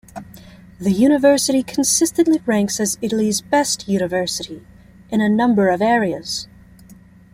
The 0.79 0.89
university 0.89 1.61
consistently 1.61 2.39
ranks 2.47 2.79
as 2.79 2.97
Italy's 3.03 3.39
best 3.41 3.87
university 3.87 4.65
in 5.11 5.21
a 5.21 5.29
number 5.29 5.69
of 5.69 5.79
areas. 5.79 6.47